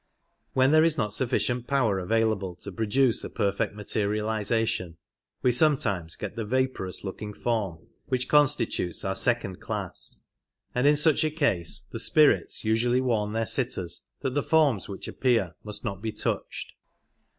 [0.53, 4.97] When there is not sufficient power available to produce a perfect materialization
[5.43, 10.21] we sometimes get the vaporous look ing form which constitutes our second class,
[10.73, 14.95] and in such a case the" spirits" usually warn their sitters that the forms 94
[14.95, 16.73] which appear must not be touched.